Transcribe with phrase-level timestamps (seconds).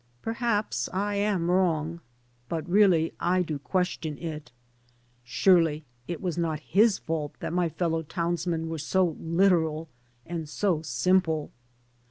[0.23, 2.01] Perhaps I am wrong;
[2.49, 4.51] but really I do question it.
[5.23, 9.89] Surely it was not his fault that my fellow townsmen were so literal
[10.25, 11.51] and so simple.